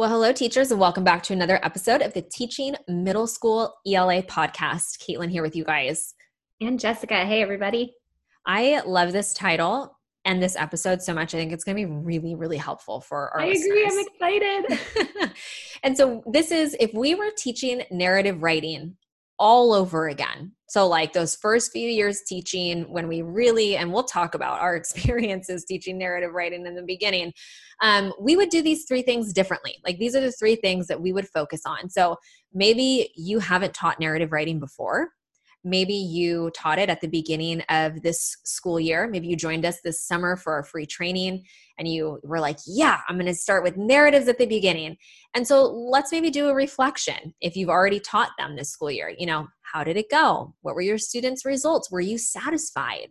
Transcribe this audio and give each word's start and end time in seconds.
Well, 0.00 0.08
hello, 0.08 0.32
teachers, 0.32 0.70
and 0.70 0.80
welcome 0.80 1.04
back 1.04 1.22
to 1.24 1.34
another 1.34 1.60
episode 1.62 2.00
of 2.00 2.14
the 2.14 2.22
Teaching 2.22 2.74
Middle 2.88 3.26
School 3.26 3.74
ELA 3.86 4.22
podcast. 4.22 4.96
Caitlin 4.98 5.30
here 5.30 5.42
with 5.42 5.54
you 5.54 5.62
guys. 5.62 6.14
And 6.58 6.80
Jessica. 6.80 7.26
Hey, 7.26 7.42
everybody. 7.42 7.92
I 8.46 8.80
love 8.86 9.12
this 9.12 9.34
title 9.34 9.98
and 10.24 10.42
this 10.42 10.56
episode 10.56 11.02
so 11.02 11.12
much. 11.12 11.34
I 11.34 11.36
think 11.36 11.52
it's 11.52 11.64
going 11.64 11.76
to 11.76 11.86
be 11.86 11.92
really, 11.92 12.34
really 12.34 12.56
helpful 12.56 13.02
for 13.02 13.28
our 13.34 13.42
I 13.42 13.48
listeners. 13.48 13.66
agree. 13.66 14.06
I'm 14.22 14.70
excited. 14.70 15.32
and 15.82 15.94
so, 15.98 16.22
this 16.32 16.50
is 16.50 16.74
if 16.80 16.94
we 16.94 17.14
were 17.14 17.28
teaching 17.36 17.82
narrative 17.90 18.42
writing 18.42 18.96
all 19.38 19.74
over 19.74 20.08
again. 20.08 20.52
So, 20.70 20.86
like 20.86 21.12
those 21.12 21.34
first 21.34 21.72
few 21.72 21.88
years 21.88 22.22
teaching, 22.24 22.84
when 22.92 23.08
we 23.08 23.22
really, 23.22 23.76
and 23.76 23.92
we'll 23.92 24.04
talk 24.04 24.36
about 24.36 24.60
our 24.60 24.76
experiences 24.82 25.64
teaching 25.64 25.98
narrative 25.98 26.30
writing 26.32 26.64
in 26.64 26.76
the 26.76 26.82
beginning, 26.84 27.32
um, 27.82 28.12
we 28.20 28.36
would 28.36 28.50
do 28.50 28.62
these 28.62 28.84
three 28.86 29.02
things 29.02 29.32
differently. 29.32 29.74
Like, 29.84 29.98
these 29.98 30.14
are 30.14 30.20
the 30.20 30.30
three 30.30 30.54
things 30.54 30.86
that 30.86 31.00
we 31.00 31.12
would 31.12 31.28
focus 31.28 31.62
on. 31.66 31.90
So, 31.90 32.16
maybe 32.54 33.10
you 33.16 33.40
haven't 33.40 33.74
taught 33.74 33.98
narrative 33.98 34.30
writing 34.30 34.60
before. 34.60 35.08
Maybe 35.62 35.94
you 35.94 36.50
taught 36.54 36.78
it 36.78 36.88
at 36.88 37.00
the 37.00 37.08
beginning 37.08 37.60
of 37.68 38.02
this 38.02 38.36
school 38.44 38.80
year. 38.80 39.06
Maybe 39.06 39.28
you 39.28 39.36
joined 39.36 39.66
us 39.66 39.80
this 39.82 40.04
summer 40.06 40.36
for 40.36 40.54
our 40.54 40.62
free 40.62 40.86
training 40.86 41.44
and 41.78 41.86
you 41.86 42.18
were 42.22 42.40
like, 42.40 42.58
yeah, 42.66 43.00
I'm 43.08 43.16
going 43.16 43.26
to 43.26 43.34
start 43.34 43.62
with 43.62 43.76
narratives 43.76 44.28
at 44.28 44.38
the 44.38 44.46
beginning. 44.46 44.96
And 45.34 45.46
so 45.46 45.64
let's 45.64 46.12
maybe 46.12 46.30
do 46.30 46.48
a 46.48 46.54
reflection 46.54 47.34
if 47.40 47.56
you've 47.56 47.68
already 47.68 48.00
taught 48.00 48.30
them 48.38 48.56
this 48.56 48.70
school 48.70 48.90
year. 48.90 49.12
You 49.16 49.26
know, 49.26 49.48
how 49.62 49.84
did 49.84 49.96
it 49.96 50.10
go? 50.10 50.54
What 50.62 50.74
were 50.74 50.80
your 50.80 50.98
students' 50.98 51.44
results? 51.44 51.90
Were 51.90 52.00
you 52.00 52.18
satisfied? 52.18 53.08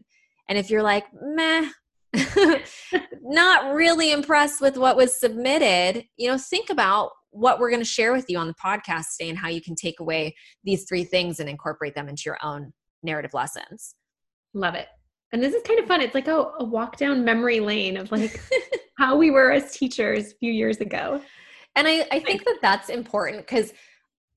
And 0.48 0.58
if 0.58 0.70
you're 0.72 0.84
like, 0.84 1.06
meh, 1.14 1.70
not 3.22 3.74
really 3.74 4.12
impressed 4.12 4.62
with 4.62 4.78
what 4.78 4.98
was 4.98 5.20
submitted, 5.20 6.06
you 6.18 6.28
know, 6.28 6.38
think 6.38 6.70
about 6.70 7.12
what 7.32 7.60
we're 7.60 7.70
going 7.70 7.82
to 7.82 7.86
share 7.86 8.12
with 8.12 8.30
you 8.30 8.38
on 8.38 8.48
the 8.48 8.56
podcast 8.56 9.06
today 9.18 9.30
and 9.30 9.38
how 9.38 9.48
you 9.48 9.62
can 9.62 9.76
take 9.76 10.00
away 10.00 10.36
these 10.64 10.86
three 10.88 11.04
things 11.04 11.40
and 11.40 11.50
incorporate 11.50 11.96
them 11.96 12.10
into 12.10 12.24
your 12.26 12.38
own 12.42 12.74
narrative 13.04 13.34
lessons. 13.34 13.96
Love 14.54 14.76
it. 14.76 14.88
And 15.32 15.44
this 15.44 15.54
is 15.54 15.62
kind 15.64 15.80
of 15.80 15.86
fun. 15.86 16.02
It's 16.02 16.16
like 16.16 16.28
a, 16.28 16.46
a 16.60 16.64
walk 16.64 16.98
down 16.98 17.24
memory 17.24 17.60
lane 17.60 17.98
of 17.98 18.12
like 18.12 18.40
how 18.98 19.16
we 19.16 19.30
were 19.30 19.52
as 19.52 19.72
teachers 19.72 20.32
a 20.32 20.36
few 20.36 20.52
years 20.52 20.78
ago. 20.78 21.22
And 21.76 21.88
I, 21.88 22.08
I 22.12 22.20
think 22.20 22.44
that 22.46 22.58
that's 22.62 22.90
important 22.90 23.46
because 23.46 23.74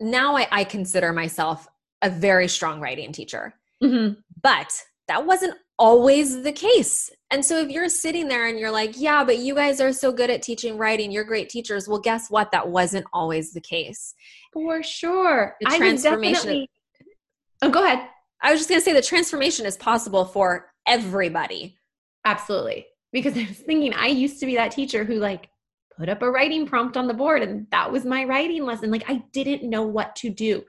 now 0.01 0.37
I, 0.37 0.47
I, 0.53 0.65
consider 0.65 1.13
myself 1.13 1.67
a 2.03 2.11
very 2.11 2.47
strong 2.47 2.81
writing 2.81 3.13
teacher. 3.13 3.55
Mm-hmm. 3.83 4.21
But 4.43 4.71
that 5.13 5.27
wasn't 5.27 5.55
always 5.79 6.43
the 6.43 6.53
case. 6.53 7.11
And 7.31 7.45
so 7.45 7.59
if 7.59 7.69
you're 7.69 7.91
sitting 7.91 8.29
there 8.29 8.47
and 8.47 8.59
you're 8.59 8.71
like, 8.71 8.99
yeah, 8.99 9.23
but 9.25 9.37
you 9.37 9.55
guys 9.55 9.79
are 9.79 9.93
so 9.93 10.11
good 10.11 10.31
at 10.31 10.41
teaching 10.41 10.79
writing, 10.79 11.13
you're 11.13 11.23
great 11.25 11.51
teachers. 11.51 11.87
Well, 11.87 12.01
guess 12.01 12.31
what? 12.31 12.51
That 12.51 12.71
wasn't 12.71 13.05
always 13.13 13.53
the 13.53 13.61
case. 13.61 14.15
For 14.55 14.83
sure. 14.83 15.55
The 15.61 15.77
transformation. 15.77 16.35
Definitely... 16.35 16.71
Oh, 17.61 17.71
go 17.71 17.85
ahead. 17.85 18.09
I 18.43 18.53
was 18.53 18.61
just 18.61 18.71
going 18.71 18.81
to 18.81 18.85
say 18.85 18.95
the 18.95 19.03
transformation 19.03 19.67
is 19.67 19.77
possible 19.77 20.25
for 20.25 20.73
everybody. 20.87 21.77
Absolutely. 22.25 22.87
Because 23.13 23.37
I 23.37 23.47
was 23.47 23.59
thinking, 23.59 23.93
I 23.93 24.07
used 24.07 24.41
to 24.41 24.47
be 24.47 24.57
that 24.57 24.73
teacher 24.73 25.05
who 25.05 25.17
like 25.17 25.51
put 25.99 26.09
up 26.09 26.23
a 26.23 26.31
writing 26.31 26.65
prompt 26.65 26.97
on 26.97 27.07
the 27.07 27.13
board 27.13 27.43
and 27.43 27.67
that 27.71 27.93
was 27.93 28.07
my 28.07 28.25
writing 28.25 28.65
lesson. 28.65 28.91
Like 28.91 29.11
I 29.11 29.23
didn't 29.33 29.69
know 29.69 29.83
what 29.83 30.17
to 30.17 30.31
do 30.31 30.65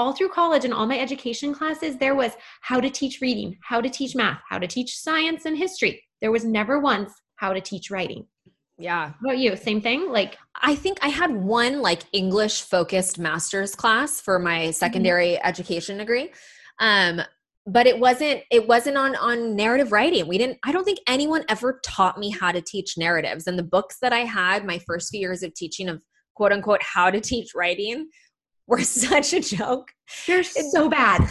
all 0.00 0.14
through 0.14 0.30
college 0.30 0.64
and 0.64 0.72
all 0.72 0.86
my 0.86 0.98
education 0.98 1.52
classes, 1.52 1.98
there 1.98 2.14
was 2.14 2.32
how 2.62 2.80
to 2.80 2.88
teach 2.88 3.20
reading, 3.20 3.54
how 3.62 3.82
to 3.82 3.90
teach 3.90 4.16
math, 4.16 4.40
how 4.48 4.58
to 4.58 4.66
teach 4.66 4.96
science 4.96 5.44
and 5.44 5.58
history. 5.58 6.02
There 6.22 6.32
was 6.32 6.42
never 6.42 6.80
once 6.80 7.12
how 7.36 7.52
to 7.52 7.60
teach 7.60 7.90
writing. 7.90 8.26
Yeah. 8.78 9.12
What 9.20 9.32
about 9.32 9.38
you? 9.38 9.54
Same 9.56 9.82
thing? 9.82 10.10
Like 10.10 10.38
I 10.62 10.74
think 10.74 10.96
I 11.02 11.08
had 11.08 11.30
one 11.30 11.82
like 11.82 12.04
English 12.12 12.62
focused 12.62 13.18
master's 13.18 13.74
class 13.74 14.22
for 14.22 14.38
my 14.38 14.60
mm-hmm. 14.60 14.70
secondary 14.72 15.32
mm-hmm. 15.32 15.46
education 15.46 15.98
degree. 15.98 16.32
Um 16.78 17.20
but 17.66 17.86
it 17.86 17.98
wasn't 17.98 18.40
it 18.50 18.66
wasn't 18.66 18.96
on 18.96 19.16
on 19.16 19.54
narrative 19.54 19.92
writing. 19.92 20.26
We 20.26 20.38
didn't 20.38 20.60
I 20.64 20.72
don't 20.72 20.84
think 20.84 21.00
anyone 21.06 21.44
ever 21.50 21.78
taught 21.84 22.18
me 22.18 22.30
how 22.30 22.52
to 22.52 22.62
teach 22.62 22.96
narratives. 22.96 23.46
And 23.46 23.58
the 23.58 23.62
books 23.62 23.98
that 24.00 24.14
I 24.14 24.20
had 24.20 24.64
my 24.64 24.78
first 24.86 25.10
few 25.10 25.20
years 25.20 25.42
of 25.42 25.52
teaching 25.52 25.90
of 25.90 26.00
quote 26.34 26.52
unquote 26.52 26.82
how 26.82 27.10
to 27.10 27.20
teach 27.20 27.50
writing 27.54 28.08
were 28.70 28.80
such 28.84 29.34
a 29.34 29.40
joke. 29.40 29.90
They're 30.26 30.42
so 30.44 30.88
bad. 30.88 31.28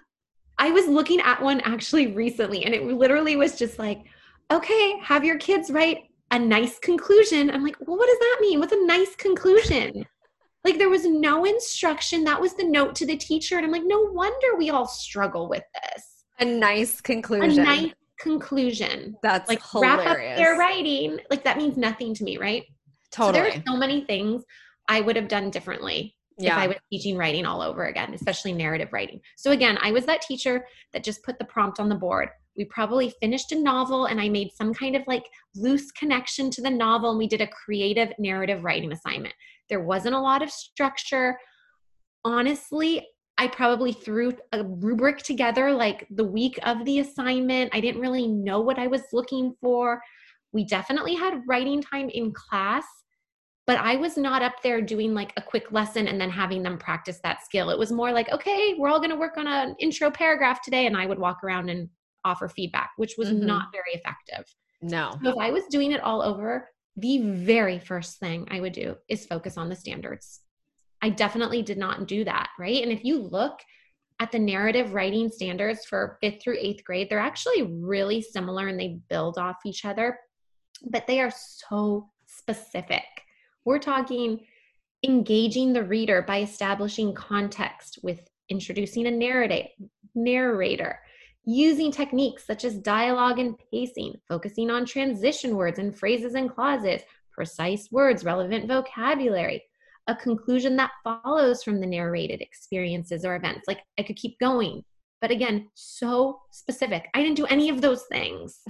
I 0.58 0.70
was 0.70 0.86
looking 0.86 1.20
at 1.20 1.42
one 1.42 1.60
actually 1.60 2.08
recently 2.14 2.64
and 2.64 2.74
it 2.74 2.84
literally 2.84 3.36
was 3.36 3.56
just 3.56 3.78
like, 3.78 4.04
okay, 4.50 4.98
have 5.02 5.24
your 5.24 5.38
kids 5.38 5.70
write 5.70 6.04
a 6.30 6.38
nice 6.38 6.78
conclusion. 6.78 7.50
I'm 7.50 7.62
like, 7.62 7.76
well, 7.80 7.96
what 7.96 8.08
does 8.08 8.18
that 8.18 8.38
mean? 8.40 8.58
What's 8.58 8.72
a 8.72 8.86
nice 8.86 9.14
conclusion? 9.16 10.04
like 10.64 10.78
there 10.78 10.88
was 10.88 11.04
no 11.04 11.44
instruction. 11.44 12.24
That 12.24 12.40
was 12.40 12.54
the 12.54 12.64
note 12.64 12.94
to 12.96 13.06
the 13.06 13.16
teacher. 13.16 13.56
And 13.56 13.66
I'm 13.66 13.72
like, 13.72 13.84
no 13.84 14.00
wonder 14.12 14.56
we 14.56 14.70
all 14.70 14.86
struggle 14.86 15.48
with 15.48 15.64
this. 15.74 16.24
A 16.40 16.44
nice 16.44 17.00
conclusion. 17.00 17.60
A 17.60 17.64
nice 17.64 17.92
conclusion. 18.18 19.16
That's 19.22 19.48
like 19.48 19.62
hilarious. 19.70 20.04
wrap 20.04 20.06
up 20.06 20.36
their 20.36 20.58
writing. 20.58 21.18
Like 21.30 21.44
that 21.44 21.56
means 21.56 21.76
nothing 21.76 22.14
to 22.14 22.24
me, 22.24 22.36
right? 22.36 22.64
Totally. 23.12 23.38
So 23.38 23.50
there 23.50 23.58
are 23.58 23.62
so 23.66 23.76
many 23.76 24.04
things 24.04 24.44
I 24.88 25.00
would 25.00 25.16
have 25.16 25.28
done 25.28 25.50
differently 25.50 26.16
yeah. 26.38 26.56
if 26.56 26.58
I 26.58 26.66
was 26.68 26.76
teaching 26.90 27.16
writing 27.16 27.44
all 27.44 27.60
over 27.60 27.86
again, 27.86 28.14
especially 28.14 28.52
narrative 28.52 28.92
writing. 28.92 29.20
So 29.36 29.50
again, 29.50 29.78
I 29.82 29.92
was 29.92 30.06
that 30.06 30.22
teacher 30.22 30.66
that 30.92 31.04
just 31.04 31.22
put 31.22 31.38
the 31.38 31.44
prompt 31.44 31.80
on 31.80 31.88
the 31.88 31.94
board. 31.94 32.28
We 32.56 32.64
probably 32.64 33.12
finished 33.20 33.52
a 33.52 33.60
novel 33.60 34.06
and 34.06 34.20
I 34.20 34.28
made 34.28 34.50
some 34.54 34.72
kind 34.74 34.96
of 34.96 35.02
like 35.06 35.24
loose 35.54 35.90
connection 35.92 36.50
to 36.52 36.62
the 36.62 36.70
novel 36.70 37.10
and 37.10 37.18
we 37.18 37.28
did 37.28 37.40
a 37.40 37.48
creative 37.48 38.12
narrative 38.18 38.64
writing 38.64 38.92
assignment. 38.92 39.34
There 39.68 39.80
wasn't 39.80 40.14
a 40.14 40.20
lot 40.20 40.42
of 40.42 40.50
structure. 40.50 41.38
Honestly, 42.24 43.06
I 43.36 43.46
probably 43.46 43.92
threw 43.92 44.32
a 44.52 44.64
rubric 44.64 45.18
together 45.18 45.72
like 45.72 46.06
the 46.10 46.24
week 46.24 46.58
of 46.64 46.84
the 46.84 46.98
assignment. 46.98 47.70
I 47.72 47.80
didn't 47.80 48.00
really 48.00 48.26
know 48.26 48.60
what 48.60 48.78
I 48.78 48.88
was 48.88 49.02
looking 49.12 49.54
for. 49.60 50.00
We 50.52 50.64
definitely 50.64 51.14
had 51.14 51.42
writing 51.46 51.80
time 51.80 52.08
in 52.08 52.32
class 52.32 52.84
but 53.68 53.76
I 53.76 53.96
was 53.96 54.16
not 54.16 54.40
up 54.40 54.62
there 54.62 54.80
doing 54.80 55.12
like 55.12 55.34
a 55.36 55.42
quick 55.42 55.70
lesson 55.72 56.08
and 56.08 56.18
then 56.18 56.30
having 56.30 56.62
them 56.62 56.78
practice 56.78 57.20
that 57.22 57.44
skill. 57.44 57.68
It 57.68 57.78
was 57.78 57.92
more 57.92 58.12
like, 58.12 58.32
okay, 58.32 58.74
we're 58.78 58.88
all 58.88 58.98
going 58.98 59.10
to 59.10 59.16
work 59.16 59.36
on 59.36 59.46
an 59.46 59.76
intro 59.78 60.10
paragraph 60.10 60.62
today. 60.62 60.86
And 60.86 60.96
I 60.96 61.04
would 61.04 61.18
walk 61.18 61.44
around 61.44 61.68
and 61.68 61.90
offer 62.24 62.48
feedback, 62.48 62.92
which 62.96 63.16
was 63.18 63.28
mm-hmm. 63.28 63.44
not 63.44 63.66
very 63.70 63.92
effective. 63.92 64.46
No. 64.80 65.18
So 65.22 65.32
if 65.32 65.36
I 65.38 65.50
was 65.50 65.64
doing 65.66 65.92
it 65.92 66.00
all 66.02 66.22
over, 66.22 66.70
the 66.96 67.18
very 67.18 67.78
first 67.78 68.18
thing 68.18 68.48
I 68.50 68.60
would 68.60 68.72
do 68.72 68.96
is 69.06 69.26
focus 69.26 69.58
on 69.58 69.68
the 69.68 69.76
standards. 69.76 70.40
I 71.02 71.10
definitely 71.10 71.60
did 71.60 71.76
not 71.76 72.08
do 72.08 72.24
that, 72.24 72.48
right? 72.58 72.82
And 72.82 72.90
if 72.90 73.04
you 73.04 73.18
look 73.18 73.60
at 74.18 74.32
the 74.32 74.38
narrative 74.38 74.94
writing 74.94 75.28
standards 75.28 75.84
for 75.84 76.16
fifth 76.22 76.42
through 76.42 76.56
eighth 76.58 76.84
grade, 76.84 77.10
they're 77.10 77.18
actually 77.18 77.64
really 77.64 78.22
similar 78.22 78.68
and 78.68 78.80
they 78.80 78.98
build 79.10 79.36
off 79.36 79.56
each 79.66 79.84
other, 79.84 80.18
but 80.90 81.06
they 81.06 81.20
are 81.20 81.30
so 81.30 82.08
specific. 82.24 83.04
We're 83.68 83.78
talking 83.78 84.40
engaging 85.04 85.74
the 85.74 85.84
reader 85.84 86.22
by 86.22 86.40
establishing 86.40 87.12
context 87.12 87.98
with 88.02 88.26
introducing 88.48 89.06
a 89.06 89.10
narrative, 89.10 89.66
narrator, 90.14 90.98
using 91.44 91.92
techniques 91.92 92.46
such 92.46 92.64
as 92.64 92.78
dialogue 92.78 93.38
and 93.38 93.56
pacing, 93.70 94.14
focusing 94.26 94.70
on 94.70 94.86
transition 94.86 95.54
words 95.54 95.78
and 95.78 95.94
phrases 95.94 96.32
and 96.32 96.50
clauses, 96.50 97.02
precise 97.30 97.90
words, 97.92 98.24
relevant 98.24 98.68
vocabulary, 98.68 99.62
a 100.06 100.16
conclusion 100.16 100.74
that 100.76 100.92
follows 101.04 101.62
from 101.62 101.78
the 101.78 101.86
narrated 101.86 102.40
experiences 102.40 103.22
or 103.22 103.36
events. 103.36 103.68
Like 103.68 103.80
I 103.98 104.02
could 104.02 104.16
keep 104.16 104.38
going. 104.38 104.82
But 105.20 105.30
again, 105.32 105.68
so 105.74 106.40
specific. 106.50 107.08
I 107.12 107.22
didn't 107.22 107.36
do 107.36 107.46
any 107.46 107.68
of 107.70 107.80
those 107.80 108.04
things. 108.10 108.60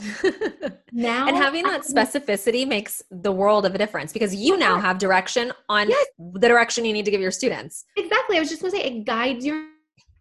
now 0.92 1.28
and 1.28 1.36
having 1.36 1.64
that 1.64 1.82
specificity 1.82 2.66
makes 2.66 3.02
the 3.10 3.32
world 3.32 3.66
of 3.66 3.74
a 3.74 3.78
difference 3.78 4.12
because 4.12 4.34
you 4.34 4.56
now 4.56 4.80
have 4.80 4.98
direction 4.98 5.52
on 5.68 5.90
yes. 5.90 6.06
the 6.18 6.48
direction 6.48 6.84
you 6.84 6.92
need 6.92 7.04
to 7.04 7.10
give 7.10 7.20
your 7.20 7.30
students. 7.30 7.84
Exactly. 7.96 8.36
I 8.36 8.40
was 8.40 8.48
just 8.48 8.62
going 8.62 8.72
to 8.72 8.78
say 8.78 8.84
it 8.84 9.04
guides 9.04 9.44
your 9.44 9.56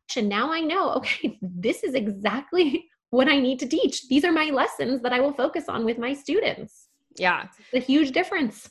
direction. 0.09 0.27
Now 0.27 0.51
I 0.51 0.59
know, 0.61 0.91
okay, 0.95 1.37
this 1.41 1.83
is 1.83 1.93
exactly 1.93 2.85
what 3.09 3.29
I 3.29 3.39
need 3.39 3.59
to 3.59 3.67
teach. 3.67 4.07
These 4.09 4.25
are 4.25 4.33
my 4.33 4.49
lessons 4.49 5.01
that 5.03 5.13
I 5.13 5.21
will 5.21 5.33
focus 5.33 5.65
on 5.69 5.85
with 5.85 5.97
my 5.97 6.13
students. 6.13 6.89
Yeah. 7.17 7.47
It's 7.71 7.85
a 7.85 7.91
huge 7.91 8.11
difference 8.11 8.69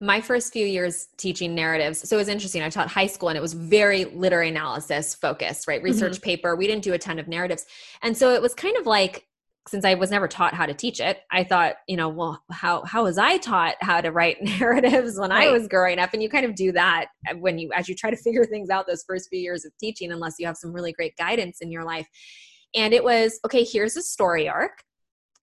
my 0.00 0.20
first 0.20 0.52
few 0.52 0.66
years 0.66 1.08
teaching 1.16 1.54
narratives 1.54 2.08
so 2.08 2.16
it 2.16 2.18
was 2.18 2.28
interesting 2.28 2.62
i 2.62 2.68
taught 2.68 2.88
high 2.88 3.06
school 3.06 3.28
and 3.28 3.38
it 3.38 3.40
was 3.40 3.52
very 3.52 4.04
literary 4.06 4.48
analysis 4.48 5.14
focused 5.14 5.60
right? 5.66 5.82
Research 5.82 6.14
mm-hmm. 6.14 6.22
paper 6.22 6.56
we 6.56 6.66
didn't 6.66 6.84
do 6.84 6.92
a 6.92 6.98
ton 6.98 7.18
of 7.18 7.28
narratives. 7.28 7.66
And 8.02 8.16
so 8.16 8.34
it 8.34 8.42
was 8.42 8.54
kind 8.54 8.76
of 8.76 8.86
like 8.86 9.26
since 9.68 9.84
i 9.84 9.94
was 9.94 10.10
never 10.10 10.26
taught 10.26 10.54
how 10.54 10.64
to 10.64 10.72
teach 10.72 11.00
it 11.00 11.18
i 11.30 11.44
thought 11.44 11.74
you 11.86 11.94
know 11.94 12.08
well 12.08 12.42
how 12.50 12.82
how 12.84 13.04
was 13.04 13.18
i 13.18 13.36
taught 13.36 13.74
how 13.82 14.00
to 14.00 14.10
write 14.10 14.42
narratives 14.58 15.18
when 15.18 15.30
right. 15.30 15.48
i 15.48 15.52
was 15.52 15.68
growing 15.68 15.98
up? 15.98 16.10
And 16.14 16.22
you 16.22 16.30
kind 16.30 16.46
of 16.46 16.54
do 16.54 16.72
that 16.72 17.06
when 17.38 17.58
you 17.58 17.70
as 17.74 17.88
you 17.88 17.94
try 17.94 18.10
to 18.10 18.16
figure 18.16 18.44
things 18.44 18.70
out 18.70 18.86
those 18.86 19.04
first 19.06 19.28
few 19.28 19.38
years 19.38 19.64
of 19.64 19.72
teaching 19.78 20.12
unless 20.12 20.36
you 20.38 20.46
have 20.46 20.56
some 20.56 20.72
really 20.72 20.92
great 20.92 21.16
guidance 21.16 21.58
in 21.60 21.70
your 21.70 21.84
life. 21.84 22.08
And 22.74 22.94
it 22.94 23.04
was 23.04 23.38
okay 23.44 23.64
here's 23.64 23.96
a 23.96 24.02
story 24.02 24.48
arc. 24.48 24.82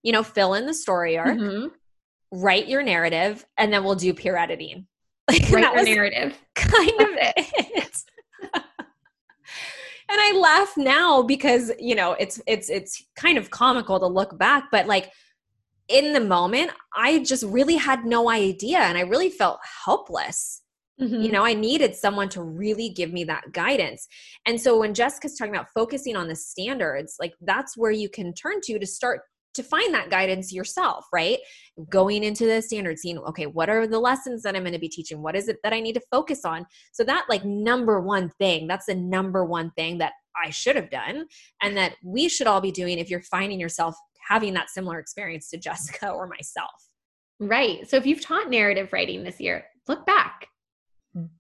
You 0.04 0.12
know 0.13 0.24
fill 0.24 0.54
in 0.56 0.66
the 0.66 0.74
story 0.74 1.18
arc. 1.18 1.38
Mm-hmm 1.38 1.68
write 2.31 2.68
your 2.68 2.83
narrative 2.83 3.45
and 3.57 3.71
then 3.71 3.83
we'll 3.83 3.95
do 3.95 4.13
peer 4.13 4.38
editing 4.38 4.88
Like 5.31 5.50
Write 5.50 5.75
was 5.75 5.85
narrative. 5.85 6.38
Kind 6.56 7.01
of 7.01 7.09
it. 7.12 8.01
and 8.53 8.63
I 10.09 10.31
laugh 10.39 10.74
now 10.77 11.21
because, 11.21 11.74
you 11.79 11.95
know, 11.95 12.13
it's 12.13 12.41
it's 12.47 12.69
it's 12.69 13.03
kind 13.18 13.38
of 13.38 13.50
comical 13.50 14.00
to 14.00 14.07
look 14.07 14.38
back, 14.38 14.65
but 14.71 14.88
like 14.88 15.12
in 15.89 16.13
the 16.13 16.21
moment, 16.21 16.71
I 16.95 17.19
just 17.19 17.44
really 17.44 17.75
had 17.75 18.06
no 18.06 18.29
idea 18.29 18.77
and 18.79 18.97
I 18.97 19.01
really 19.01 19.29
felt 19.29 19.59
helpless. 19.85 20.62
Mm-hmm. 21.01 21.21
You 21.21 21.31
know, 21.33 21.45
I 21.45 21.53
needed 21.53 21.94
someone 21.94 22.29
to 22.29 22.41
really 22.41 22.88
give 22.89 23.12
me 23.12 23.25
that 23.25 23.51
guidance. 23.51 24.07
And 24.45 24.59
so 24.59 24.79
when 24.79 24.94
Jessica's 24.94 25.35
talking 25.35 25.53
about 25.53 25.68
focusing 25.75 26.15
on 26.15 26.29
the 26.29 26.35
standards, 26.35 27.18
like 27.19 27.33
that's 27.41 27.75
where 27.77 27.91
you 27.91 28.09
can 28.09 28.33
turn 28.33 28.62
to 28.63 28.79
to 28.79 28.88
start 28.88 29.21
to 29.57 29.63
find 29.63 29.94
that 29.94 30.09
guidance 30.09 30.54
yourself, 30.54 31.06
right? 31.13 31.39
Going 31.89 32.24
into 32.24 32.45
the 32.45 32.62
standard, 32.62 32.98
seeing, 32.98 33.18
okay, 33.19 33.45
what 33.45 33.69
are 33.69 33.86
the 33.86 34.00
lessons 34.00 34.44
that 34.44 34.56
I'm 34.56 34.63
going 34.63 34.74
to 34.74 34.80
be 34.80 34.88
teaching? 34.88 35.21
What 35.21 35.36
is 35.36 35.50
it 35.50 35.57
that 35.63 35.74
I 35.74 35.81
need 35.81 35.94
to 35.94 36.01
focus 36.09 36.45
on? 36.45 36.65
So, 36.94 37.04
that 37.04 37.25
like 37.27 37.44
number 37.44 38.00
one 38.00 38.30
thing, 38.39 38.68
that's 38.68 38.86
the 38.86 38.95
number 38.95 39.44
one 39.44 39.71
thing 39.71 39.98
that 39.98 40.13
I 40.42 40.50
should 40.50 40.75
have 40.75 40.89
done 40.89 41.25
and 41.62 41.75
that 41.75 41.95
we 42.04 42.30
should 42.30 42.48
all 42.48 42.62
be 42.62 42.71
doing 42.71 43.00
if 43.00 43.09
you're 43.09 43.21
finding 43.21 43.59
yourself 43.59 43.95
having 44.27 44.54
that 44.54 44.69
similar 44.69 45.00
experience 45.00 45.50
to 45.50 45.57
Jessica 45.68 46.10
or 46.10 46.27
myself. 46.27 46.89
Right. 47.39 47.88
So, 47.89 47.98
if 47.98 48.06
you've 48.06 48.21
taught 48.21 48.50
narrative 48.50 48.94
writing 48.94 49.24
this 49.24 49.39
year, 49.39 49.65
look 49.88 50.06
back. 50.06 50.48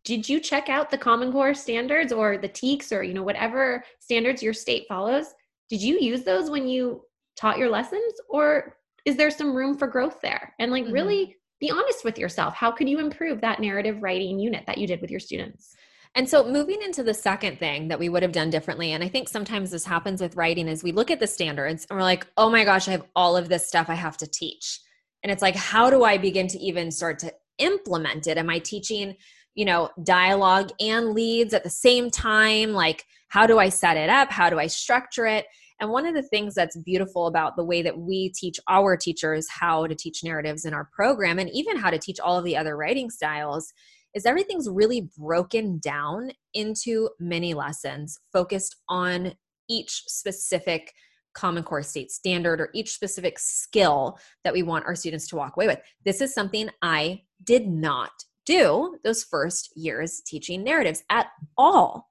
Did 0.03 0.27
you 0.27 0.39
check 0.39 0.69
out 0.69 0.89
the 0.89 0.97
Common 0.97 1.31
Core 1.31 1.53
standards 1.53 2.11
or 2.11 2.37
the 2.37 2.49
TEKS 2.49 2.91
or 2.91 3.03
you 3.03 3.13
know 3.13 3.23
whatever 3.23 3.83
standards 3.99 4.43
your 4.43 4.53
state 4.53 4.85
follows? 4.87 5.33
Did 5.69 5.81
you 5.81 5.99
use 5.99 6.23
those 6.23 6.49
when 6.49 6.67
you 6.67 7.01
taught 7.37 7.57
your 7.57 7.69
lessons 7.69 8.13
or 8.29 8.77
is 9.05 9.15
there 9.15 9.31
some 9.31 9.55
room 9.55 9.77
for 9.77 9.87
growth 9.87 10.19
there? 10.21 10.53
And 10.59 10.71
like 10.71 10.83
mm-hmm. 10.83 10.93
really 10.93 11.37
be 11.59 11.71
honest 11.71 12.03
with 12.03 12.19
yourself. 12.19 12.53
How 12.53 12.71
could 12.71 12.89
you 12.89 12.99
improve 12.99 13.41
that 13.41 13.59
narrative 13.59 14.03
writing 14.03 14.37
unit 14.39 14.65
that 14.67 14.77
you 14.77 14.85
did 14.85 15.01
with 15.01 15.09
your 15.09 15.19
students? 15.19 15.75
And 16.15 16.27
so 16.27 16.47
moving 16.47 16.81
into 16.81 17.03
the 17.03 17.13
second 17.13 17.59
thing 17.59 17.87
that 17.87 17.99
we 17.99 18.09
would 18.09 18.23
have 18.23 18.31
done 18.31 18.49
differently 18.49 18.93
and 18.93 19.03
i 19.03 19.07
think 19.07 19.29
sometimes 19.29 19.69
this 19.69 19.85
happens 19.85 20.21
with 20.21 20.35
writing 20.35 20.67
is 20.67 20.83
we 20.83 20.91
look 20.91 21.11
at 21.11 21.19
the 21.19 21.27
standards 21.27 21.85
and 21.89 21.97
we're 21.97 22.03
like 22.03 22.25
oh 22.37 22.49
my 22.49 22.63
gosh 22.63 22.87
i 22.87 22.91
have 22.91 23.05
all 23.15 23.37
of 23.37 23.49
this 23.49 23.67
stuff 23.67 23.89
i 23.89 23.93
have 23.93 24.17
to 24.17 24.27
teach. 24.27 24.79
And 25.23 25.31
it's 25.31 25.41
like 25.41 25.55
how 25.55 25.89
do 25.89 26.03
i 26.03 26.17
begin 26.17 26.47
to 26.47 26.59
even 26.59 26.91
start 26.91 27.19
to 27.19 27.33
implement 27.59 28.27
it? 28.27 28.37
Am 28.37 28.49
i 28.49 28.59
teaching 28.59 29.15
you 29.53 29.65
know 29.65 29.89
dialogue 30.03 30.71
and 30.79 31.13
leads 31.13 31.53
at 31.53 31.63
the 31.63 31.69
same 31.69 32.09
time? 32.09 32.73
Like 32.73 33.05
how 33.29 33.45
do 33.45 33.59
i 33.59 33.69
set 33.69 33.97
it 33.97 34.09
up? 34.09 34.31
How 34.31 34.49
do 34.49 34.57
i 34.57 34.67
structure 34.67 35.27
it 35.27 35.45
and 35.79 35.91
one 35.91 36.05
of 36.05 36.15
the 36.15 36.23
things 36.23 36.55
that's 36.55 36.75
beautiful 36.77 37.27
about 37.27 37.55
the 37.55 37.63
way 37.63 37.81
that 37.81 37.97
we 37.97 38.29
teach 38.29 38.59
our 38.67 38.97
teachers 38.97 39.47
how 39.49 39.85
to 39.85 39.95
teach 39.95 40.23
narratives 40.23 40.65
in 40.65 40.73
our 40.73 40.89
program 40.91 41.39
and 41.39 41.49
even 41.51 41.77
how 41.77 41.89
to 41.89 41.99
teach 41.99 42.19
all 42.19 42.37
of 42.37 42.43
the 42.43 42.57
other 42.57 42.75
writing 42.75 43.09
styles 43.09 43.71
is 44.13 44.25
everything's 44.25 44.69
really 44.69 45.09
broken 45.17 45.77
down 45.79 46.31
into 46.53 47.09
mini 47.19 47.53
lessons 47.53 48.17
focused 48.33 48.75
on 48.89 49.33
each 49.69 50.03
specific 50.07 50.93
common 51.33 51.61
core 51.61 51.83
state 51.83 52.11
standard 52.11 52.59
or 52.59 52.69
each 52.73 52.93
specific 52.93 53.37
skill 53.37 54.17
that 54.43 54.53
we 54.53 54.63
want 54.63 54.85
our 54.85 54.95
students 54.95 55.27
to 55.27 55.35
walk 55.35 55.55
away 55.55 55.67
with. 55.67 55.79
This 56.03 56.19
is 56.19 56.33
something 56.33 56.69
I 56.81 57.21
did 57.43 57.67
not 57.67 58.09
do 58.47 58.97
those 59.03 59.23
first 59.23 59.71
years 59.75 60.21
teaching 60.25 60.63
narratives 60.63 61.03
at 61.11 61.27
all. 61.55 62.09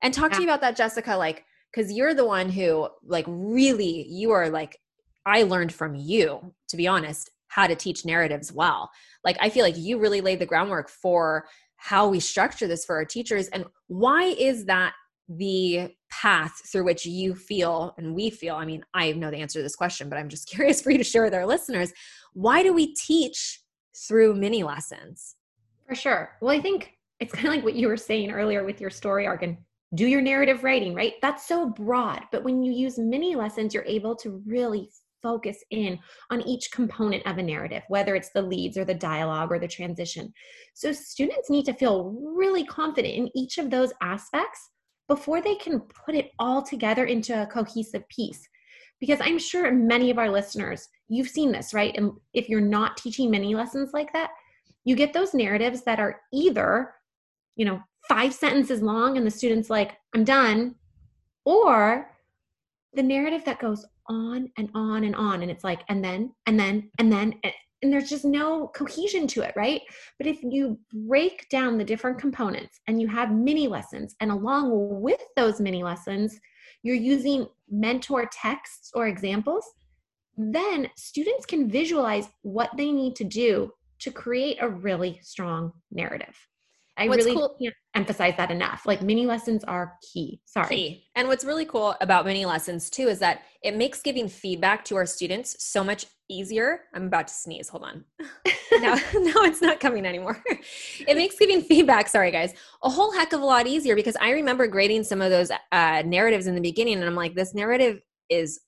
And 0.00 0.14
talk 0.14 0.30
yeah. 0.30 0.36
to 0.36 0.40
me 0.40 0.44
about 0.46 0.62
that, 0.62 0.76
Jessica. 0.76 1.16
Like, 1.16 1.44
because 1.72 1.92
you're 1.92 2.14
the 2.14 2.24
one 2.24 2.48
who 2.48 2.88
like 3.04 3.24
really 3.28 4.06
you 4.08 4.30
are 4.30 4.48
like 4.48 4.78
i 5.24 5.42
learned 5.42 5.72
from 5.72 5.94
you 5.94 6.54
to 6.68 6.76
be 6.76 6.86
honest 6.86 7.30
how 7.48 7.66
to 7.66 7.74
teach 7.74 8.04
narratives 8.04 8.52
well. 8.52 8.90
Like 9.24 9.36
i 9.40 9.48
feel 9.48 9.64
like 9.64 9.76
you 9.76 9.98
really 9.98 10.20
laid 10.20 10.38
the 10.38 10.46
groundwork 10.46 10.88
for 10.88 11.46
how 11.76 12.08
we 12.08 12.20
structure 12.20 12.66
this 12.66 12.84
for 12.84 12.96
our 12.96 13.04
teachers 13.04 13.48
and 13.48 13.64
why 13.88 14.24
is 14.24 14.66
that 14.66 14.94
the 15.28 15.90
path 16.10 16.52
through 16.70 16.84
which 16.84 17.04
you 17.04 17.34
feel 17.34 17.92
and 17.98 18.14
we 18.14 18.30
feel? 18.30 18.56
I 18.56 18.64
mean 18.64 18.84
i 18.94 19.12
know 19.12 19.30
the 19.30 19.38
answer 19.38 19.58
to 19.58 19.62
this 19.62 19.76
question 19.76 20.08
but 20.08 20.18
i'm 20.18 20.28
just 20.28 20.48
curious 20.54 20.82
for 20.82 20.90
you 20.90 20.98
to 20.98 21.04
share 21.04 21.24
with 21.24 21.34
our 21.34 21.46
listeners. 21.46 21.92
Why 22.32 22.62
do 22.62 22.72
we 22.72 22.94
teach 22.94 23.62
through 24.06 24.34
mini 24.34 24.62
lessons? 24.62 25.36
For 25.88 25.94
sure. 25.94 26.36
Well 26.40 26.54
i 26.54 26.60
think 26.60 26.92
it's 27.18 27.32
kind 27.32 27.48
of 27.48 27.54
like 27.54 27.64
what 27.64 27.74
you 27.74 27.88
were 27.88 27.96
saying 27.96 28.30
earlier 28.30 28.64
with 28.64 28.80
your 28.80 28.90
story 28.90 29.26
arc 29.26 29.42
and 29.42 29.56
do 29.94 30.06
your 30.06 30.20
narrative 30.20 30.64
writing, 30.64 30.94
right? 30.94 31.14
That's 31.22 31.46
so 31.46 31.70
broad. 31.70 32.22
But 32.32 32.44
when 32.44 32.62
you 32.62 32.72
use 32.72 32.98
mini 32.98 33.36
lessons, 33.36 33.72
you're 33.72 33.84
able 33.84 34.16
to 34.16 34.42
really 34.46 34.90
focus 35.22 35.58
in 35.70 35.98
on 36.30 36.40
each 36.42 36.70
component 36.70 37.26
of 37.26 37.38
a 37.38 37.42
narrative, 37.42 37.82
whether 37.88 38.14
it's 38.14 38.30
the 38.30 38.42
leads 38.42 38.76
or 38.76 38.84
the 38.84 38.94
dialogue 38.94 39.50
or 39.50 39.58
the 39.58 39.68
transition. 39.68 40.32
So 40.74 40.92
students 40.92 41.50
need 41.50 41.64
to 41.66 41.72
feel 41.72 42.14
really 42.36 42.64
confident 42.64 43.14
in 43.14 43.30
each 43.34 43.58
of 43.58 43.70
those 43.70 43.92
aspects 44.02 44.70
before 45.08 45.40
they 45.40 45.54
can 45.54 45.80
put 45.80 46.14
it 46.14 46.30
all 46.38 46.62
together 46.62 47.06
into 47.06 47.40
a 47.40 47.46
cohesive 47.46 48.08
piece. 48.08 48.46
Because 48.98 49.20
I'm 49.20 49.38
sure 49.38 49.70
many 49.72 50.10
of 50.10 50.18
our 50.18 50.30
listeners, 50.30 50.88
you've 51.08 51.28
seen 51.28 51.52
this, 51.52 51.74
right? 51.74 51.94
And 51.96 52.12
if 52.32 52.48
you're 52.48 52.60
not 52.60 52.96
teaching 52.96 53.30
mini 53.30 53.54
lessons 53.54 53.90
like 53.92 54.12
that, 54.14 54.30
you 54.84 54.96
get 54.96 55.12
those 55.12 55.34
narratives 55.34 55.82
that 55.82 56.00
are 56.00 56.20
either, 56.32 56.94
you 57.56 57.66
know, 57.66 57.80
five 58.08 58.32
sentences 58.32 58.82
long 58.82 59.16
and 59.16 59.26
the 59.26 59.30
student's 59.30 59.70
like, 59.70 59.96
I'm 60.14 60.24
done. 60.24 60.74
Or 61.44 62.10
the 62.94 63.02
narrative 63.02 63.44
that 63.44 63.60
goes 63.60 63.86
on 64.08 64.50
and 64.56 64.70
on 64.74 65.04
and 65.04 65.14
on. 65.14 65.42
And 65.42 65.50
it's 65.50 65.64
like, 65.64 65.82
and 65.88 66.04
then, 66.04 66.32
and 66.46 66.58
then, 66.58 66.90
and 66.98 67.12
then, 67.12 67.34
eh, 67.44 67.52
and 67.82 67.92
there's 67.92 68.08
just 68.08 68.24
no 68.24 68.68
cohesion 68.68 69.26
to 69.28 69.42
it, 69.42 69.52
right? 69.54 69.82
But 70.18 70.26
if 70.26 70.42
you 70.42 70.78
break 70.92 71.46
down 71.50 71.76
the 71.76 71.84
different 71.84 72.18
components 72.18 72.80
and 72.88 73.00
you 73.00 73.06
have 73.08 73.30
mini 73.30 73.68
lessons, 73.68 74.16
and 74.20 74.30
along 74.30 75.00
with 75.02 75.20
those 75.36 75.60
mini 75.60 75.82
lessons, 75.82 76.40
you're 76.82 76.96
using 76.96 77.46
mentor 77.70 78.28
texts 78.32 78.90
or 78.94 79.08
examples, 79.08 79.64
then 80.36 80.88
students 80.96 81.46
can 81.46 81.68
visualize 81.68 82.28
what 82.42 82.70
they 82.76 82.90
need 82.90 83.14
to 83.16 83.24
do 83.24 83.72
to 83.98 84.10
create 84.10 84.58
a 84.60 84.68
really 84.68 85.18
strong 85.22 85.72
narrative. 85.90 86.36
I 86.98 87.08
What's 87.08 87.24
really 87.24 87.36
cool- 87.36 87.56
can't 87.60 87.74
emphasize 87.94 88.34
that 88.36 88.50
enough. 88.50 88.86
Like 88.86 89.02
mini 89.02 89.26
lessons 89.26 89.64
are 89.64 89.98
key. 90.12 90.40
Sorry. 90.46 90.68
Key. 90.68 91.04
And 91.14 91.28
what's 91.28 91.44
really 91.44 91.66
cool 91.66 91.94
about 92.00 92.24
mini 92.24 92.46
lessons 92.46 92.88
too 92.88 93.08
is 93.08 93.18
that 93.18 93.42
it 93.62 93.76
makes 93.76 94.00
giving 94.00 94.28
feedback 94.28 94.84
to 94.86 94.96
our 94.96 95.06
students 95.06 95.62
so 95.62 95.84
much 95.84 96.06
easier. 96.28 96.80
I'm 96.94 97.06
about 97.06 97.28
to 97.28 97.34
sneeze. 97.34 97.68
Hold 97.68 97.84
on. 97.84 98.04
no, 98.72 98.94
no, 98.94 98.98
it's 99.44 99.60
not 99.60 99.78
coming 99.78 100.06
anymore. 100.06 100.42
it 101.06 101.16
makes 101.16 101.38
giving 101.38 101.62
feedback, 101.62 102.08
sorry 102.08 102.30
guys, 102.30 102.54
a 102.82 102.88
whole 102.88 103.12
heck 103.12 103.32
of 103.32 103.42
a 103.42 103.44
lot 103.44 103.66
easier 103.66 103.94
because 103.94 104.16
I 104.20 104.30
remember 104.30 104.66
grading 104.66 105.04
some 105.04 105.20
of 105.20 105.30
those 105.30 105.50
uh, 105.72 106.02
narratives 106.04 106.46
in 106.46 106.54
the 106.54 106.60
beginning 106.60 106.96
and 106.96 107.04
I'm 107.04 107.14
like, 107.14 107.34
this 107.34 107.54
narrative 107.54 108.00
is 108.30 108.60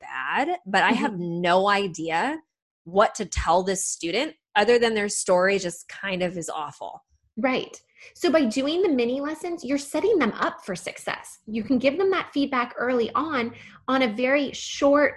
bad, 0.00 0.56
but 0.66 0.82
I 0.82 0.92
mm-hmm. 0.92 0.98
have 0.98 1.18
no 1.18 1.68
idea 1.68 2.38
what 2.84 3.14
to 3.16 3.24
tell 3.24 3.62
this 3.62 3.84
student 3.84 4.34
other 4.56 4.78
than 4.78 4.94
their 4.94 5.08
story 5.08 5.58
just 5.58 5.88
kind 5.88 6.22
of 6.22 6.36
is 6.36 6.48
awful. 6.48 7.02
Right. 7.36 7.80
So 8.14 8.30
by 8.30 8.44
doing 8.44 8.82
the 8.82 8.88
mini 8.88 9.20
lessons, 9.20 9.64
you're 9.64 9.78
setting 9.78 10.18
them 10.18 10.32
up 10.32 10.64
for 10.64 10.74
success. 10.74 11.38
You 11.46 11.62
can 11.62 11.78
give 11.78 11.98
them 11.98 12.10
that 12.10 12.30
feedback 12.32 12.74
early 12.78 13.10
on 13.14 13.52
on 13.88 14.02
a 14.02 14.12
very 14.12 14.52
short, 14.52 15.14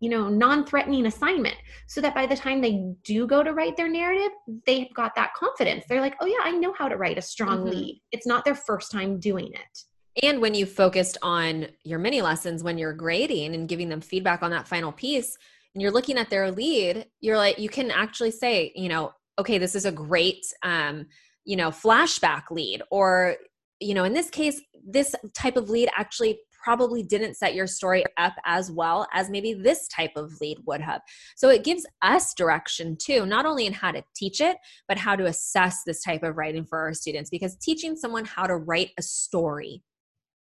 you 0.00 0.10
know, 0.10 0.28
non-threatening 0.28 1.06
assignment 1.06 1.56
so 1.86 2.00
that 2.00 2.14
by 2.14 2.26
the 2.26 2.36
time 2.36 2.60
they 2.60 2.92
do 3.04 3.26
go 3.26 3.42
to 3.42 3.52
write 3.52 3.76
their 3.76 3.88
narrative, 3.88 4.32
they've 4.66 4.92
got 4.94 5.14
that 5.14 5.32
confidence. 5.34 5.84
They're 5.88 6.02
like, 6.02 6.16
"Oh 6.20 6.26
yeah, 6.26 6.40
I 6.42 6.52
know 6.52 6.74
how 6.76 6.88
to 6.88 6.96
write 6.96 7.18
a 7.18 7.22
strong 7.22 7.60
mm-hmm. 7.60 7.70
lead." 7.70 8.02
It's 8.12 8.26
not 8.26 8.44
their 8.44 8.54
first 8.54 8.92
time 8.92 9.18
doing 9.18 9.52
it. 9.52 10.24
And 10.24 10.40
when 10.40 10.54
you 10.54 10.64
focused 10.64 11.18
on 11.22 11.68
your 11.84 11.98
mini 11.98 12.22
lessons 12.22 12.62
when 12.62 12.78
you're 12.78 12.94
grading 12.94 13.54
and 13.54 13.68
giving 13.68 13.88
them 13.88 14.00
feedback 14.00 14.42
on 14.42 14.50
that 14.50 14.68
final 14.68 14.92
piece 14.92 15.36
and 15.74 15.82
you're 15.82 15.90
looking 15.90 16.16
at 16.16 16.30
their 16.30 16.50
lead, 16.50 17.06
you're 17.20 17.36
like 17.36 17.58
you 17.58 17.68
can 17.68 17.90
actually 17.90 18.30
say, 18.30 18.72
you 18.74 18.88
know, 18.88 19.12
okay, 19.38 19.58
this 19.58 19.74
is 19.74 19.84
a 19.84 19.92
great 19.92 20.46
um 20.62 21.06
you 21.46 21.56
know 21.56 21.70
flashback 21.70 22.42
lead 22.50 22.82
or 22.90 23.36
you 23.80 23.94
know 23.94 24.04
in 24.04 24.12
this 24.12 24.28
case 24.28 24.60
this 24.86 25.14
type 25.34 25.56
of 25.56 25.70
lead 25.70 25.88
actually 25.96 26.38
probably 26.66 27.00
didn't 27.00 27.36
set 27.36 27.54
your 27.54 27.68
story 27.68 28.04
up 28.16 28.34
as 28.44 28.72
well 28.72 29.06
as 29.14 29.30
maybe 29.30 29.54
this 29.54 29.86
type 29.86 30.10
of 30.16 30.32
lead 30.40 30.58
would 30.66 30.80
have. 30.80 31.00
So 31.36 31.48
it 31.48 31.62
gives 31.62 31.86
us 32.02 32.34
direction 32.34 32.96
too, 33.00 33.24
not 33.24 33.46
only 33.46 33.66
in 33.66 33.72
how 33.72 33.92
to 33.92 34.02
teach 34.16 34.40
it, 34.40 34.56
but 34.88 34.98
how 34.98 35.14
to 35.14 35.26
assess 35.26 35.84
this 35.86 36.02
type 36.02 36.24
of 36.24 36.36
writing 36.36 36.64
for 36.64 36.80
our 36.80 36.92
students. 36.92 37.30
Because 37.30 37.54
teaching 37.54 37.94
someone 37.94 38.24
how 38.24 38.48
to 38.48 38.56
write 38.56 38.90
a 38.98 39.02
story 39.02 39.84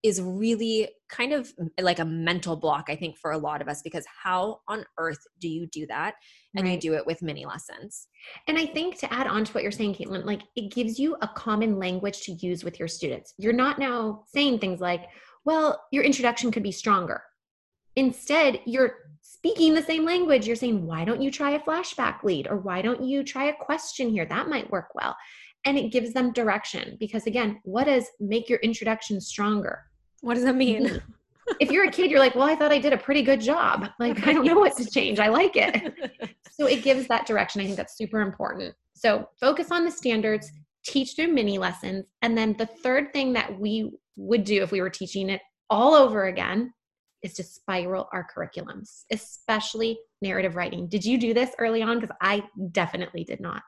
is 0.02 0.20
really 0.20 0.88
kind 1.08 1.32
of 1.32 1.52
like 1.80 1.98
a 1.98 2.04
mental 2.04 2.56
block, 2.56 2.86
I 2.88 2.96
think, 2.96 3.18
for 3.18 3.32
a 3.32 3.38
lot 3.38 3.60
of 3.60 3.68
us 3.68 3.82
because 3.82 4.04
how 4.06 4.60
on 4.66 4.84
earth 4.98 5.18
do 5.40 5.48
you 5.48 5.66
do 5.66 5.86
that? 5.88 6.14
And 6.56 6.64
right. 6.64 6.74
you 6.74 6.80
do 6.80 6.94
it 6.94 7.06
with 7.06 7.22
mini 7.22 7.44
lessons. 7.44 8.08
And 8.48 8.58
I 8.58 8.66
think 8.66 8.98
to 8.98 9.12
add 9.12 9.26
on 9.26 9.44
to 9.44 9.52
what 9.52 9.62
you're 9.62 9.72
saying, 9.72 9.94
Caitlin, 9.94 10.24
like 10.24 10.42
it 10.56 10.72
gives 10.72 10.98
you 10.98 11.16
a 11.20 11.28
common 11.28 11.78
language 11.78 12.22
to 12.22 12.32
use 12.32 12.64
with 12.64 12.78
your 12.78 12.88
students. 12.88 13.34
You're 13.36 13.52
not 13.52 13.78
now 13.78 14.24
saying 14.32 14.58
things 14.58 14.80
like, 14.80 15.08
well, 15.44 15.82
your 15.92 16.04
introduction 16.04 16.50
could 16.50 16.62
be 16.62 16.72
stronger. 16.72 17.22
Instead, 17.96 18.60
you're 18.66 18.94
speaking 19.20 19.74
the 19.74 19.82
same 19.82 20.04
language, 20.04 20.46
you're 20.46 20.56
saying, 20.56 20.86
why 20.86 21.04
don't 21.04 21.20
you 21.20 21.30
try 21.30 21.52
a 21.52 21.60
flashback 21.60 22.22
lead? 22.22 22.46
Or 22.48 22.56
why 22.56 22.82
don't 22.82 23.02
you 23.02 23.22
try 23.22 23.46
a 23.46 23.54
question 23.54 24.08
here? 24.08 24.26
That 24.26 24.48
might 24.48 24.70
work 24.70 24.94
well. 24.94 25.16
And 25.64 25.76
it 25.76 25.92
gives 25.92 26.12
them 26.12 26.32
direction 26.32 26.96
because, 26.98 27.26
again, 27.26 27.60
what 27.64 27.84
does 27.84 28.06
make 28.18 28.48
your 28.48 28.60
introduction 28.60 29.20
stronger? 29.20 29.82
What 30.20 30.34
does 30.34 30.44
that 30.44 30.56
mean? 30.56 30.86
Mm. 30.86 31.02
if 31.60 31.70
you're 31.70 31.84
a 31.84 31.90
kid, 31.90 32.10
you're 32.10 32.20
like, 32.20 32.34
well, 32.34 32.48
I 32.48 32.54
thought 32.54 32.72
I 32.72 32.78
did 32.78 32.92
a 32.92 32.98
pretty 32.98 33.22
good 33.22 33.40
job. 33.40 33.88
Like, 33.98 34.26
I 34.26 34.32
don't 34.32 34.44
know 34.44 34.58
what 34.58 34.76
to 34.76 34.84
change. 34.84 35.18
I 35.18 35.28
like 35.28 35.56
it. 35.56 36.36
so 36.50 36.66
it 36.66 36.82
gives 36.82 37.06
that 37.08 37.26
direction. 37.26 37.60
I 37.60 37.64
think 37.64 37.76
that's 37.76 37.96
super 37.96 38.20
important. 38.20 38.74
So 38.94 39.28
focus 39.40 39.70
on 39.70 39.84
the 39.84 39.90
standards, 39.90 40.50
teach 40.84 41.16
through 41.16 41.28
mini 41.28 41.58
lessons. 41.58 42.04
And 42.22 42.36
then 42.36 42.54
the 42.58 42.66
third 42.66 43.12
thing 43.12 43.32
that 43.34 43.58
we 43.58 43.92
would 44.16 44.44
do 44.44 44.62
if 44.62 44.72
we 44.72 44.80
were 44.80 44.90
teaching 44.90 45.30
it 45.30 45.40
all 45.70 45.94
over 45.94 46.26
again 46.26 46.72
is 47.22 47.34
to 47.34 47.42
spiral 47.42 48.08
our 48.12 48.26
curriculums, 48.34 49.04
especially 49.12 49.98
narrative 50.22 50.56
writing. 50.56 50.88
Did 50.88 51.04
you 51.04 51.18
do 51.18 51.34
this 51.34 51.50
early 51.58 51.82
on? 51.82 52.00
Because 52.00 52.16
I 52.20 52.42
definitely 52.72 53.24
did 53.24 53.40
not. 53.40 53.62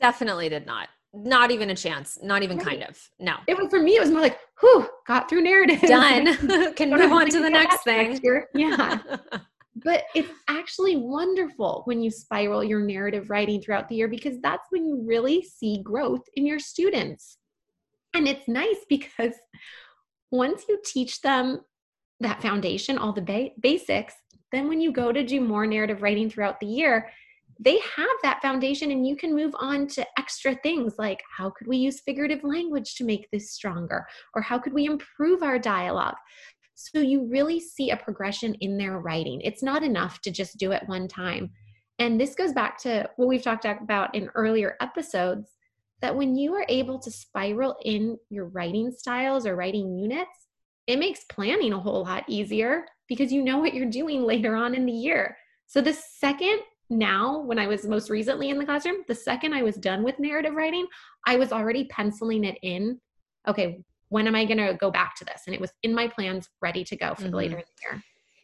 Definitely 0.00 0.48
did 0.48 0.66
not. 0.66 0.88
Not 1.14 1.50
even 1.50 1.70
a 1.70 1.74
chance. 1.74 2.18
Not 2.22 2.42
even 2.42 2.58
right. 2.58 2.66
kind 2.66 2.82
of. 2.84 2.98
No. 3.18 3.36
It 3.46 3.56
was 3.56 3.68
for 3.70 3.80
me, 3.80 3.96
it 3.96 4.00
was 4.00 4.10
more 4.10 4.20
like, 4.20 4.38
whew, 4.60 4.86
got 5.06 5.28
through 5.28 5.42
narrative. 5.42 5.80
Done. 5.86 6.74
Can 6.74 6.90
move 6.90 7.12
on 7.12 7.28
to 7.30 7.40
the 7.40 7.50
next 7.50 7.82
thing. 7.84 8.20
Yeah. 8.54 8.98
but 9.76 10.04
it's 10.14 10.30
actually 10.48 10.96
wonderful 10.96 11.82
when 11.84 12.02
you 12.02 12.10
spiral 12.10 12.64
your 12.64 12.80
narrative 12.80 13.30
writing 13.30 13.60
throughout 13.60 13.88
the 13.88 13.96
year 13.96 14.08
because 14.08 14.40
that's 14.42 14.66
when 14.70 14.86
you 14.86 15.02
really 15.06 15.42
see 15.42 15.82
growth 15.82 16.22
in 16.34 16.46
your 16.46 16.58
students. 16.58 17.38
And 18.14 18.26
it's 18.26 18.48
nice 18.48 18.78
because 18.88 19.34
once 20.30 20.64
you 20.68 20.80
teach 20.84 21.20
them 21.20 21.60
that 22.20 22.42
foundation, 22.42 22.98
all 22.98 23.12
the 23.12 23.22
ba- 23.22 23.50
basics, 23.60 24.14
then 24.52 24.68
when 24.68 24.80
you 24.80 24.92
go 24.92 25.12
to 25.12 25.22
do 25.22 25.40
more 25.40 25.66
narrative 25.66 26.02
writing 26.02 26.30
throughout 26.30 26.60
the 26.60 26.66
year, 26.66 27.10
they 27.58 27.78
have 27.96 28.16
that 28.22 28.42
foundation 28.42 28.90
and 28.90 29.06
you 29.06 29.16
can 29.16 29.34
move 29.34 29.54
on 29.58 29.86
to 29.88 30.06
extra 30.18 30.54
things 30.56 30.94
like 30.98 31.22
how 31.36 31.50
could 31.50 31.66
we 31.66 31.76
use 31.78 32.00
figurative 32.00 32.44
language 32.44 32.94
to 32.96 33.04
make 33.04 33.28
this 33.30 33.52
stronger? 33.52 34.06
Or 34.34 34.42
how 34.42 34.58
could 34.58 34.72
we 34.72 34.86
improve 34.86 35.42
our 35.42 35.58
dialogue? 35.58 36.16
So 36.74 37.00
you 37.00 37.26
really 37.30 37.58
see 37.58 37.90
a 37.90 37.96
progression 37.96 38.54
in 38.56 38.76
their 38.76 38.98
writing. 38.98 39.40
It's 39.40 39.62
not 39.62 39.82
enough 39.82 40.20
to 40.22 40.30
just 40.30 40.58
do 40.58 40.72
it 40.72 40.82
one 40.86 41.08
time. 41.08 41.50
And 41.98 42.20
this 42.20 42.34
goes 42.34 42.52
back 42.52 42.78
to 42.82 43.08
what 43.16 43.28
we've 43.28 43.42
talked 43.42 43.64
about 43.64 44.14
in 44.14 44.28
earlier 44.34 44.76
episodes 44.80 45.52
that 46.02 46.14
when 46.14 46.36
you 46.36 46.52
are 46.52 46.66
able 46.68 46.98
to 46.98 47.10
spiral 47.10 47.76
in 47.84 48.18
your 48.28 48.46
writing 48.48 48.90
styles 48.90 49.46
or 49.46 49.56
writing 49.56 49.96
units 49.96 50.46
it 50.86 50.98
makes 50.98 51.24
planning 51.24 51.72
a 51.72 51.80
whole 51.80 52.04
lot 52.04 52.24
easier 52.28 52.84
because 53.08 53.32
you 53.32 53.42
know 53.42 53.58
what 53.58 53.74
you're 53.74 53.90
doing 53.90 54.22
later 54.26 54.54
on 54.54 54.74
in 54.74 54.86
the 54.86 54.92
year. 54.92 55.36
So 55.66 55.80
the 55.80 55.92
second 55.92 56.60
now, 56.88 57.40
when 57.40 57.58
I 57.58 57.66
was 57.66 57.84
most 57.84 58.10
recently 58.10 58.50
in 58.50 58.58
the 58.58 58.64
classroom, 58.64 59.02
the 59.08 59.14
second 59.14 59.52
I 59.52 59.62
was 59.62 59.76
done 59.76 60.04
with 60.04 60.18
narrative 60.18 60.54
writing, 60.54 60.86
I 61.26 61.36
was 61.36 61.52
already 61.52 61.84
penciling 61.84 62.44
it 62.44 62.58
in. 62.62 63.00
Okay, 63.48 63.80
when 64.08 64.26
am 64.26 64.36
I 64.36 64.44
going 64.44 64.58
to 64.58 64.74
go 64.74 64.90
back 64.90 65.16
to 65.16 65.24
this? 65.24 65.42
And 65.46 65.54
it 65.54 65.60
was 65.60 65.72
in 65.82 65.94
my 65.94 66.06
plans, 66.06 66.48
ready 66.60 66.84
to 66.84 66.96
go 66.96 67.14
for 67.14 67.22
mm-hmm. 67.22 67.30
the 67.32 67.36
later 67.36 67.56
in 67.56 67.64
the 67.64 67.90
year. 67.90 68.02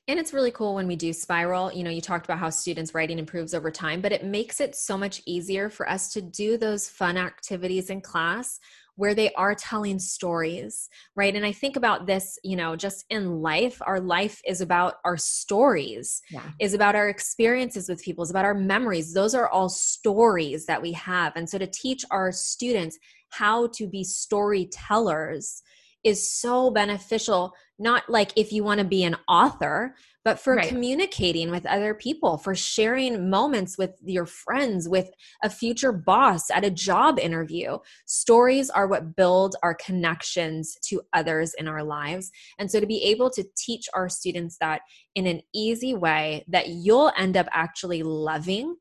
And 0.08 0.18
it's 0.18 0.32
really 0.32 0.50
cool 0.50 0.74
when 0.74 0.88
we 0.88 0.96
do 0.96 1.12
spiral. 1.12 1.72
You 1.72 1.84
know, 1.84 1.90
you 1.90 2.00
talked 2.00 2.26
about 2.26 2.38
how 2.38 2.50
students' 2.50 2.94
writing 2.94 3.20
improves 3.20 3.54
over 3.54 3.70
time, 3.70 4.00
but 4.00 4.10
it 4.10 4.24
makes 4.24 4.60
it 4.60 4.74
so 4.74 4.98
much 4.98 5.22
easier 5.26 5.70
for 5.70 5.88
us 5.88 6.12
to 6.14 6.20
do 6.20 6.56
those 6.56 6.88
fun 6.88 7.16
activities 7.16 7.88
in 7.88 8.00
class 8.00 8.58
where 8.96 9.14
they 9.14 9.32
are 9.34 9.54
telling 9.54 9.98
stories, 9.98 10.88
right? 11.16 11.34
And 11.34 11.46
I 11.46 11.52
think 11.52 11.76
about 11.76 12.06
this, 12.06 12.38
you 12.44 12.56
know, 12.56 12.76
just 12.76 13.04
in 13.08 13.40
life, 13.40 13.80
our 13.86 14.00
life 14.00 14.40
is 14.46 14.60
about 14.60 14.96
our 15.04 15.16
stories, 15.16 16.20
yeah. 16.30 16.42
is 16.60 16.74
about 16.74 16.94
our 16.94 17.08
experiences 17.08 17.88
with 17.88 18.02
people, 18.02 18.22
is 18.22 18.30
about 18.30 18.44
our 18.44 18.54
memories. 18.54 19.14
Those 19.14 19.34
are 19.34 19.48
all 19.48 19.68
stories 19.68 20.66
that 20.66 20.82
we 20.82 20.92
have. 20.92 21.32
And 21.36 21.48
so 21.48 21.58
to 21.58 21.66
teach 21.66 22.04
our 22.10 22.32
students 22.32 22.98
how 23.30 23.68
to 23.68 23.86
be 23.86 24.04
storytellers 24.04 25.62
is 26.04 26.30
so 26.30 26.70
beneficial 26.70 27.54
not 27.78 28.08
like 28.08 28.32
if 28.36 28.52
you 28.52 28.62
want 28.64 28.78
to 28.78 28.84
be 28.84 29.04
an 29.04 29.16
author 29.28 29.94
but 30.24 30.38
for 30.38 30.56
right. 30.56 30.68
communicating 30.68 31.50
with 31.50 31.66
other 31.66 31.94
people 31.94 32.38
for 32.38 32.54
sharing 32.54 33.28
moments 33.28 33.76
with 33.76 33.92
your 34.04 34.26
friends 34.26 34.88
with 34.88 35.10
a 35.42 35.50
future 35.50 35.92
boss 35.92 36.50
at 36.50 36.64
a 36.64 36.70
job 36.70 37.18
interview 37.18 37.78
stories 38.06 38.70
are 38.70 38.86
what 38.86 39.16
build 39.16 39.56
our 39.62 39.74
connections 39.74 40.76
to 40.82 41.00
others 41.12 41.54
in 41.58 41.68
our 41.68 41.82
lives 41.82 42.30
and 42.58 42.70
so 42.70 42.80
to 42.80 42.86
be 42.86 43.02
able 43.04 43.30
to 43.30 43.44
teach 43.56 43.86
our 43.94 44.08
students 44.08 44.56
that 44.60 44.82
in 45.14 45.26
an 45.26 45.40
easy 45.54 45.94
way 45.94 46.44
that 46.48 46.68
you'll 46.68 47.12
end 47.16 47.36
up 47.36 47.46
actually 47.52 48.02
loving 48.02 48.76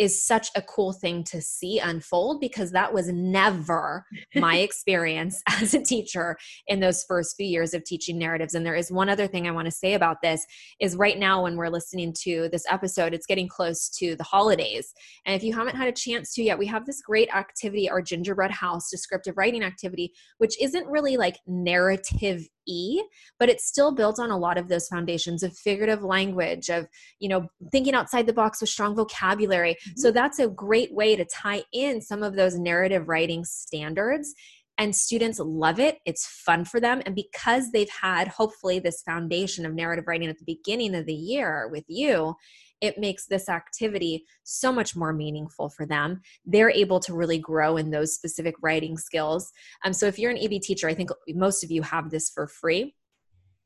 is 0.00 0.22
such 0.22 0.48
a 0.56 0.62
cool 0.62 0.94
thing 0.94 1.22
to 1.22 1.42
see 1.42 1.78
unfold 1.78 2.40
because 2.40 2.70
that 2.70 2.94
was 2.94 3.08
never 3.12 4.06
my 4.34 4.56
experience 4.68 5.42
as 5.60 5.74
a 5.74 5.82
teacher 5.82 6.38
in 6.66 6.80
those 6.80 7.04
first 7.04 7.36
few 7.36 7.46
years 7.46 7.74
of 7.74 7.84
teaching 7.84 8.18
narratives. 8.18 8.54
And 8.54 8.64
there 8.64 8.74
is 8.74 8.90
one 8.90 9.10
other 9.10 9.26
thing 9.26 9.46
i 9.46 9.50
want 9.50 9.66
to 9.66 9.70
say 9.70 9.92
about 9.92 10.22
this 10.22 10.46
is 10.80 10.96
right 10.96 11.18
now 11.18 11.42
when 11.42 11.54
we're 11.54 11.68
listening 11.68 12.14
to 12.22 12.48
this 12.50 12.64
episode 12.70 13.12
it's 13.12 13.26
getting 13.26 13.46
close 13.46 13.90
to 13.98 14.16
the 14.16 14.24
holidays. 14.24 14.94
And 15.26 15.36
if 15.36 15.44
you 15.44 15.52
haven't 15.52 15.76
had 15.76 15.88
a 15.88 15.92
chance 15.92 16.32
to 16.34 16.42
yet 16.42 16.58
we 16.58 16.66
have 16.66 16.86
this 16.86 17.02
great 17.02 17.28
activity 17.34 17.90
our 17.90 18.00
gingerbread 18.00 18.50
house 18.50 18.88
descriptive 18.90 19.36
writing 19.36 19.62
activity 19.62 20.14
which 20.38 20.58
isn't 20.62 20.86
really 20.86 21.18
like 21.18 21.36
narrative 21.46 22.48
E, 22.66 23.02
but 23.38 23.48
it's 23.48 23.66
still 23.66 23.94
built 23.94 24.18
on 24.18 24.30
a 24.30 24.38
lot 24.38 24.58
of 24.58 24.68
those 24.68 24.88
foundations 24.88 25.42
of 25.42 25.56
figurative 25.56 26.02
language, 26.02 26.68
of, 26.68 26.86
you 27.18 27.28
know, 27.28 27.48
thinking 27.72 27.94
outside 27.94 28.26
the 28.26 28.32
box 28.32 28.60
with 28.60 28.70
strong 28.70 28.94
vocabulary. 28.94 29.74
Mm-hmm. 29.74 30.00
So 30.00 30.10
that's 30.10 30.38
a 30.38 30.48
great 30.48 30.94
way 30.94 31.16
to 31.16 31.24
tie 31.24 31.64
in 31.72 32.00
some 32.00 32.22
of 32.22 32.36
those 32.36 32.58
narrative 32.58 33.08
writing 33.08 33.44
standards 33.44 34.34
and 34.80 34.96
students 34.96 35.38
love 35.38 35.78
it. 35.78 35.98
It's 36.06 36.26
fun 36.26 36.64
for 36.64 36.80
them. 36.80 37.02
And 37.04 37.14
because 37.14 37.70
they've 37.70 37.90
had 37.90 38.28
hopefully 38.28 38.78
this 38.78 39.02
foundation 39.02 39.66
of 39.66 39.74
narrative 39.74 40.04
writing 40.06 40.30
at 40.30 40.38
the 40.38 40.44
beginning 40.46 40.94
of 40.94 41.04
the 41.04 41.14
year 41.14 41.68
with 41.70 41.84
you, 41.86 42.34
it 42.80 42.98
makes 42.98 43.26
this 43.26 43.48
activity 43.48 44.24
so 44.42 44.72
much 44.72 44.96
more 44.96 45.12
meaningful 45.12 45.68
for 45.68 45.86
them. 45.86 46.20
They're 46.44 46.70
able 46.70 47.00
to 47.00 47.14
really 47.14 47.38
grow 47.38 47.76
in 47.76 47.90
those 47.90 48.14
specific 48.14 48.54
writing 48.62 48.96
skills. 48.96 49.50
Um, 49.84 49.92
so 49.92 50.06
if 50.06 50.18
you're 50.18 50.30
an 50.30 50.38
EB 50.38 50.60
teacher, 50.62 50.88
I 50.88 50.94
think 50.94 51.10
most 51.28 51.62
of 51.62 51.70
you 51.70 51.82
have 51.82 52.10
this 52.10 52.30
for 52.30 52.46
free 52.46 52.94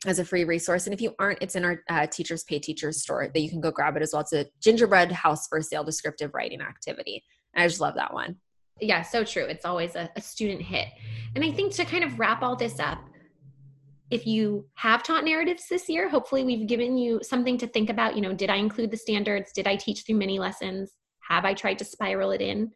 as 0.06 0.18
a 0.18 0.24
free 0.24 0.44
resource. 0.44 0.86
And 0.86 0.94
if 0.94 1.00
you 1.00 1.14
aren't, 1.18 1.42
it's 1.42 1.56
in 1.56 1.64
our 1.64 1.80
uh, 1.88 2.06
Teachers 2.06 2.44
Pay 2.44 2.58
Teachers 2.58 3.02
store 3.02 3.30
that 3.32 3.40
you 3.40 3.48
can 3.48 3.60
go 3.60 3.70
grab 3.70 3.96
it 3.96 4.02
as 4.02 4.12
well. 4.12 4.22
It's 4.22 4.32
a 4.32 4.46
gingerbread 4.60 5.12
house 5.12 5.46
for 5.46 5.60
sale 5.62 5.84
descriptive 5.84 6.32
writing 6.34 6.60
activity. 6.60 7.24
I 7.56 7.66
just 7.66 7.80
love 7.80 7.94
that 7.94 8.12
one. 8.12 8.36
Yeah, 8.80 9.02
so 9.02 9.24
true. 9.24 9.44
It's 9.44 9.64
always 9.64 9.94
a, 9.94 10.10
a 10.16 10.20
student 10.20 10.60
hit. 10.60 10.88
And 11.34 11.44
I 11.44 11.52
think 11.52 11.72
to 11.74 11.84
kind 11.84 12.04
of 12.04 12.18
wrap 12.18 12.42
all 12.42 12.56
this 12.56 12.80
up, 12.80 12.98
if 14.10 14.26
you 14.26 14.66
have 14.74 15.02
taught 15.02 15.24
narratives 15.24 15.64
this 15.68 15.88
year, 15.88 16.08
hopefully 16.08 16.44
we've 16.44 16.66
given 16.66 16.96
you 16.96 17.20
something 17.22 17.56
to 17.58 17.66
think 17.66 17.90
about. 17.90 18.14
You 18.16 18.22
know, 18.22 18.34
did 18.34 18.50
I 18.50 18.56
include 18.56 18.90
the 18.90 18.96
standards? 18.96 19.52
Did 19.52 19.66
I 19.66 19.76
teach 19.76 20.04
through 20.04 20.16
mini 20.16 20.38
lessons? 20.38 20.92
Have 21.28 21.44
I 21.44 21.54
tried 21.54 21.78
to 21.78 21.84
spiral 21.84 22.30
it 22.30 22.40
in? 22.40 22.70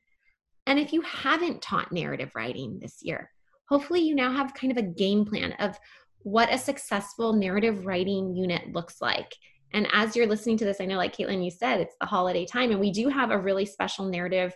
And 0.67 0.79
if 0.79 0.93
you 0.93 1.03
haven't 1.03 1.63
taught 1.63 1.93
narrative 1.93 2.33
writing 2.35 2.79
this 2.81 2.99
year, 3.03 3.31
hopefully 3.69 4.01
you 4.01 4.15
now 4.15 4.33
have 4.33 4.55
kind 4.55 4.71
of 4.71 4.79
a 4.79 4.87
game 4.87 5.25
plan 5.25 5.53
of 5.53 5.79
what 6.21 6.53
a 6.53 6.59
successful 6.59 7.33
narrative 7.33 7.87
writing 7.87 8.35
unit 8.35 8.73
looks 8.73 8.97
like. 9.01 9.35
And 9.73 9.87
as 9.93 10.17
you're 10.17 10.27
listening 10.27 10.57
to 10.59 10.65
this, 10.65 10.81
I 10.81 10.87
know, 10.87 10.97
like 10.97 11.17
Caitlin, 11.17 11.45
you 11.45 11.51
said, 11.51 11.81
it's 11.81 11.95
the 12.01 12.07
holiday 12.07 12.47
time, 12.47 12.71
and 12.71 12.81
we 12.81 12.91
do 12.91 13.09
have 13.09 13.31
a 13.31 13.39
really 13.39 13.67
special 13.67 14.07
narrative 14.07 14.55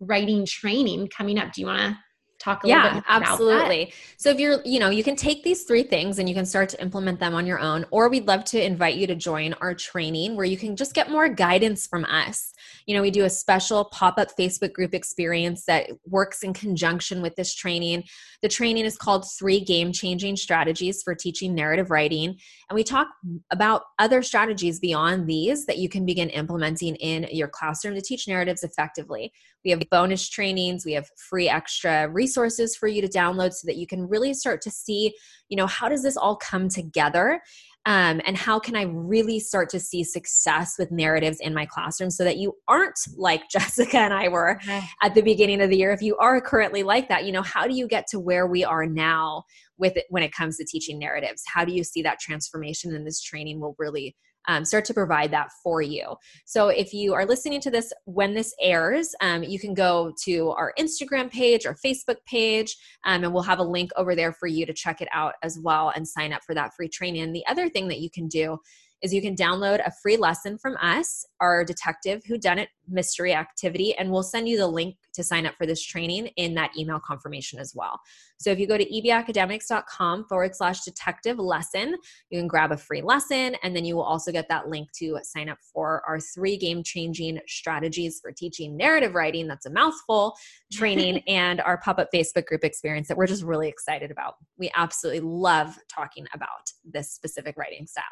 writing 0.00 0.46
training 0.46 1.08
coming 1.08 1.38
up. 1.38 1.52
Do 1.52 1.60
you 1.60 1.66
want 1.66 1.80
to 1.80 1.98
talk 2.44 2.64
a 2.64 2.68
yeah, 2.68 3.00
absolutely. 3.08 3.92
So 4.18 4.30
if 4.30 4.38
you're, 4.38 4.60
you 4.64 4.78
know, 4.78 4.90
you 4.90 5.02
can 5.02 5.16
take 5.16 5.42
these 5.42 5.64
three 5.64 5.82
things 5.82 6.18
and 6.18 6.28
you 6.28 6.34
can 6.34 6.44
start 6.44 6.68
to 6.70 6.82
implement 6.82 7.18
them 7.18 7.34
on 7.34 7.46
your 7.46 7.58
own, 7.58 7.86
or 7.90 8.08
we'd 8.08 8.26
love 8.26 8.44
to 8.44 8.64
invite 8.64 8.96
you 8.96 9.06
to 9.06 9.14
join 9.14 9.54
our 9.54 9.74
training 9.74 10.36
where 10.36 10.44
you 10.44 10.56
can 10.56 10.76
just 10.76 10.94
get 10.94 11.10
more 11.10 11.28
guidance 11.28 11.86
from 11.86 12.04
us. 12.04 12.52
You 12.86 12.94
know, 12.94 13.02
we 13.02 13.10
do 13.10 13.24
a 13.24 13.30
special 13.30 13.86
pop-up 13.86 14.28
Facebook 14.38 14.74
group 14.74 14.94
experience 14.94 15.64
that 15.64 15.90
works 16.06 16.42
in 16.42 16.52
conjunction 16.52 17.22
with 17.22 17.34
this 17.34 17.54
training. 17.54 18.04
The 18.42 18.48
training 18.48 18.84
is 18.84 18.98
called 18.98 19.24
Three 19.38 19.60
Game-Changing 19.60 20.36
Strategies 20.36 21.02
for 21.02 21.14
Teaching 21.14 21.54
Narrative 21.54 21.90
Writing. 21.90 22.36
And 22.68 22.74
we 22.74 22.84
talk 22.84 23.08
about 23.50 23.82
other 23.98 24.22
strategies 24.22 24.80
beyond 24.80 25.26
these 25.26 25.64
that 25.64 25.78
you 25.78 25.88
can 25.88 26.04
begin 26.04 26.28
implementing 26.28 26.96
in 26.96 27.26
your 27.32 27.48
classroom 27.48 27.94
to 27.94 28.02
teach 28.02 28.28
narratives 28.28 28.62
effectively. 28.62 29.32
We 29.64 29.70
have 29.70 29.80
bonus 29.90 30.28
trainings, 30.28 30.84
we 30.84 30.92
have 30.92 31.08
free 31.16 31.48
extra 31.48 32.06
resources 32.10 32.33
for 32.34 32.88
you 32.88 33.00
to 33.02 33.08
download 33.08 33.52
so 33.52 33.66
that 33.66 33.76
you 33.76 33.86
can 33.86 34.08
really 34.08 34.34
start 34.34 34.60
to 34.62 34.70
see, 34.70 35.14
you 35.48 35.56
know, 35.56 35.66
how 35.66 35.88
does 35.88 36.02
this 36.02 36.16
all 36.16 36.36
come 36.36 36.68
together? 36.68 37.40
Um, 37.86 38.22
and 38.24 38.36
how 38.36 38.58
can 38.58 38.76
I 38.76 38.82
really 38.82 39.38
start 39.38 39.68
to 39.70 39.80
see 39.80 40.04
success 40.04 40.76
with 40.78 40.90
narratives 40.90 41.38
in 41.40 41.52
my 41.52 41.66
classroom 41.66 42.10
so 42.10 42.24
that 42.24 42.38
you 42.38 42.54
aren't 42.66 42.98
like 43.16 43.42
Jessica 43.50 43.98
and 43.98 44.14
I 44.14 44.28
were 44.28 44.58
at 45.02 45.14
the 45.14 45.20
beginning 45.20 45.60
of 45.60 45.68
the 45.68 45.76
year. 45.76 45.92
If 45.92 46.00
you 46.00 46.16
are 46.16 46.40
currently 46.40 46.82
like 46.82 47.08
that, 47.08 47.24
you 47.24 47.32
know, 47.32 47.42
how 47.42 47.66
do 47.66 47.74
you 47.74 47.86
get 47.86 48.06
to 48.08 48.20
where 48.20 48.46
we 48.46 48.64
are 48.64 48.86
now 48.86 49.44
with 49.76 49.96
it 49.96 50.06
when 50.08 50.22
it 50.22 50.32
comes 50.32 50.56
to 50.56 50.64
teaching 50.64 50.98
narratives? 50.98 51.42
How 51.46 51.64
do 51.64 51.74
you 51.74 51.84
see 51.84 52.00
that 52.02 52.20
transformation? 52.20 52.94
And 52.94 53.06
this 53.06 53.20
training 53.20 53.60
will 53.60 53.76
really 53.78 54.16
um, 54.46 54.64
start 54.64 54.84
to 54.86 54.94
provide 54.94 55.30
that 55.32 55.50
for 55.62 55.82
you. 55.82 56.14
So 56.44 56.68
if 56.68 56.92
you 56.92 57.14
are 57.14 57.26
listening 57.26 57.60
to 57.62 57.70
this 57.70 57.92
when 58.04 58.34
this 58.34 58.54
airs, 58.60 59.14
um, 59.20 59.42
you 59.42 59.58
can 59.58 59.74
go 59.74 60.12
to 60.24 60.50
our 60.50 60.72
Instagram 60.78 61.30
page 61.30 61.66
or 61.66 61.74
Facebook 61.74 62.16
page, 62.26 62.76
um, 63.04 63.24
and 63.24 63.32
we'll 63.32 63.42
have 63.42 63.58
a 63.58 63.64
link 63.64 63.90
over 63.96 64.14
there 64.14 64.32
for 64.32 64.46
you 64.46 64.66
to 64.66 64.72
check 64.72 65.00
it 65.00 65.08
out 65.12 65.34
as 65.42 65.58
well 65.62 65.92
and 65.94 66.06
sign 66.06 66.32
up 66.32 66.42
for 66.44 66.54
that 66.54 66.74
free 66.76 66.88
training. 66.88 67.32
The 67.32 67.46
other 67.46 67.68
thing 67.68 67.88
that 67.88 68.00
you 68.00 68.10
can 68.10 68.28
do 68.28 68.58
is 69.02 69.12
you 69.12 69.20
can 69.20 69.36
download 69.36 69.86
a 69.86 69.92
free 70.02 70.16
lesson 70.16 70.56
from 70.56 70.76
us, 70.80 71.26
our 71.40 71.64
detective 71.64 72.22
who 72.26 72.38
done 72.38 72.58
it 72.58 72.70
mystery 72.88 73.34
activity, 73.34 73.94
and 73.96 74.10
we'll 74.10 74.22
send 74.22 74.48
you 74.48 74.56
the 74.56 74.66
link 74.66 74.96
to 75.14 75.24
sign 75.24 75.46
up 75.46 75.54
for 75.56 75.66
this 75.66 75.82
training 75.82 76.28
in 76.36 76.54
that 76.54 76.70
email 76.78 77.00
confirmation 77.00 77.58
as 77.58 77.72
well. 77.74 78.00
So 78.38 78.50
if 78.50 78.58
you 78.58 78.66
go 78.66 78.76
to 78.76 78.84
ebacademics.com 78.84 80.26
forward 80.28 80.54
slash 80.54 80.82
detective 80.82 81.38
lesson, 81.38 81.96
you 82.30 82.38
can 82.38 82.48
grab 82.48 82.72
a 82.72 82.76
free 82.76 83.02
lesson, 83.02 83.56
and 83.62 83.74
then 83.74 83.84
you 83.84 83.96
will 83.96 84.02
also 84.02 84.32
get 84.32 84.48
that 84.48 84.68
link 84.68 84.90
to 84.98 85.18
sign 85.22 85.48
up 85.48 85.58
for 85.72 86.02
our 86.06 86.20
three 86.20 86.56
game 86.56 86.82
changing 86.82 87.40
strategies 87.46 88.20
for 88.20 88.32
teaching 88.32 88.76
narrative 88.76 89.14
writing. 89.14 89.46
That's 89.46 89.66
a 89.66 89.70
mouthful 89.70 90.36
training 90.72 91.18
and 91.28 91.60
our 91.60 91.78
pop 91.78 91.98
up 91.98 92.08
Facebook 92.12 92.46
group 92.46 92.64
experience 92.64 93.08
that 93.08 93.16
we're 93.16 93.26
just 93.26 93.42
really 93.42 93.68
excited 93.68 94.10
about. 94.10 94.34
We 94.58 94.70
absolutely 94.74 95.20
love 95.20 95.78
talking 95.88 96.26
about 96.34 96.70
this 96.84 97.10
specific 97.10 97.56
writing 97.56 97.86
style. 97.86 98.04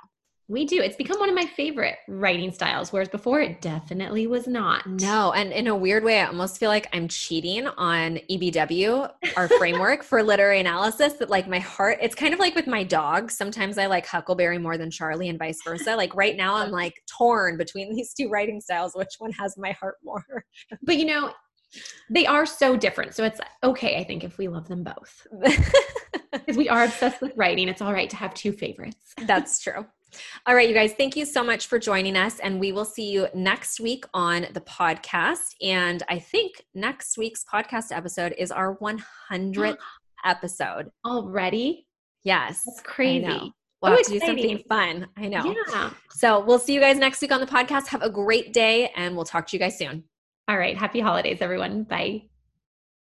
We 0.52 0.66
do. 0.66 0.82
It's 0.82 0.96
become 0.96 1.18
one 1.18 1.30
of 1.30 1.34
my 1.34 1.46
favorite 1.46 1.96
writing 2.06 2.52
styles, 2.52 2.92
whereas 2.92 3.08
before 3.08 3.40
it 3.40 3.62
definitely 3.62 4.26
was 4.26 4.46
not. 4.46 4.86
No, 4.86 5.32
and 5.32 5.50
in 5.50 5.66
a 5.66 5.74
weird 5.74 6.04
way, 6.04 6.20
I 6.20 6.26
almost 6.26 6.58
feel 6.58 6.68
like 6.68 6.88
I'm 6.92 7.08
cheating 7.08 7.66
on 7.66 8.18
EBW, 8.30 9.10
our 9.38 9.48
framework 9.48 10.02
for 10.02 10.22
literary 10.22 10.60
analysis. 10.60 11.14
That 11.14 11.30
like 11.30 11.48
my 11.48 11.58
heart, 11.58 11.96
it's 12.02 12.14
kind 12.14 12.34
of 12.34 12.38
like 12.38 12.54
with 12.54 12.66
my 12.66 12.84
dog. 12.84 13.30
Sometimes 13.30 13.78
I 13.78 13.86
like 13.86 14.04
Huckleberry 14.04 14.58
more 14.58 14.76
than 14.76 14.90
Charlie, 14.90 15.30
and 15.30 15.38
vice 15.38 15.62
versa. 15.64 15.96
Like 15.96 16.14
right 16.14 16.36
now, 16.36 16.56
I'm 16.56 16.70
like 16.70 17.02
torn 17.06 17.56
between 17.56 17.96
these 17.96 18.12
two 18.12 18.28
writing 18.28 18.60
styles. 18.60 18.92
Which 18.94 19.14
one 19.20 19.32
has 19.32 19.56
my 19.56 19.72
heart 19.72 19.96
more? 20.04 20.44
But 20.82 20.98
you 20.98 21.06
know, 21.06 21.32
they 22.10 22.26
are 22.26 22.44
so 22.44 22.76
different. 22.76 23.14
So 23.14 23.24
it's 23.24 23.40
okay, 23.64 23.96
I 23.96 24.04
think, 24.04 24.22
if 24.22 24.36
we 24.36 24.48
love 24.48 24.68
them 24.68 24.84
both. 24.84 25.26
Because 26.32 26.56
we 26.56 26.68
are 26.68 26.84
obsessed 26.84 27.20
with 27.20 27.32
writing, 27.36 27.68
it's 27.68 27.82
all 27.82 27.92
right 27.92 28.08
to 28.08 28.16
have 28.16 28.32
two 28.32 28.52
favorites. 28.52 29.14
That's 29.26 29.60
true. 29.60 29.86
All 30.46 30.54
right, 30.54 30.68
you 30.68 30.74
guys, 30.74 30.92
thank 30.94 31.16
you 31.16 31.24
so 31.24 31.42
much 31.42 31.66
for 31.66 31.78
joining 31.78 32.16
us. 32.16 32.38
And 32.40 32.60
we 32.60 32.72
will 32.72 32.84
see 32.84 33.10
you 33.10 33.28
next 33.34 33.80
week 33.80 34.04
on 34.14 34.46
the 34.52 34.60
podcast. 34.60 35.54
And 35.62 36.02
I 36.08 36.18
think 36.18 36.64
next 36.74 37.18
week's 37.18 37.44
podcast 37.44 37.94
episode 37.96 38.34
is 38.38 38.50
our 38.50 38.76
100th 38.76 39.76
episode. 40.24 40.90
Already? 41.04 41.86
Yes. 42.24 42.62
That's 42.66 42.80
crazy. 42.80 43.52
We'll 43.82 43.92
oh, 43.92 43.96
have 43.96 44.06
to 44.06 44.12
do 44.12 44.20
something 44.20 44.62
fun. 44.68 45.08
I 45.16 45.28
know. 45.28 45.54
Yeah. 45.68 45.90
So 46.10 46.44
we'll 46.44 46.60
see 46.60 46.72
you 46.72 46.80
guys 46.80 46.98
next 46.98 47.20
week 47.20 47.32
on 47.32 47.40
the 47.40 47.46
podcast. 47.46 47.88
Have 47.88 48.02
a 48.02 48.10
great 48.10 48.52
day, 48.52 48.92
and 48.94 49.16
we'll 49.16 49.24
talk 49.24 49.48
to 49.48 49.56
you 49.56 49.60
guys 49.60 49.76
soon. 49.76 50.04
All 50.46 50.56
right. 50.56 50.76
Happy 50.76 51.00
holidays, 51.00 51.38
everyone. 51.40 51.82
Bye. 51.82 52.31